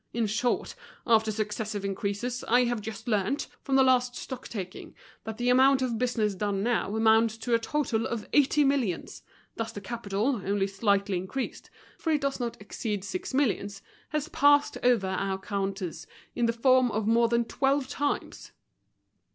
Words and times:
In 0.15 0.25
short, 0.25 0.73
after 1.05 1.31
successive 1.31 1.85
increases, 1.85 2.43
I 2.47 2.63
have 2.63 2.81
just 2.81 3.07
learnt, 3.07 3.45
from 3.61 3.75
the 3.75 3.83
last 3.83 4.15
stock 4.15 4.47
taking, 4.47 4.95
that 5.25 5.37
the 5.37 5.49
amount 5.49 5.83
of 5.83 5.99
business 5.99 6.33
done 6.33 6.63
now 6.63 6.95
amounts 6.95 7.37
to 7.37 7.53
a 7.53 7.59
total 7.59 8.07
of 8.07 8.27
eighty 8.33 8.63
millions; 8.63 9.21
thus 9.57 9.71
the 9.71 9.79
capital, 9.79 10.41
only 10.43 10.65
slightly 10.65 11.17
increased—for 11.17 12.09
it 12.09 12.21
does 12.21 12.39
not 12.39 12.59
exceed 12.59 13.03
six 13.03 13.31
millions—has 13.31 14.27
passed 14.29 14.75
over 14.81 15.05
our 15.05 15.37
counters 15.37 16.07
in 16.33 16.47
the 16.47 16.51
form 16.53 16.89
of 16.89 17.05
more 17.05 17.27
than 17.27 17.45
twelve 17.45 17.87
times." 17.87 18.53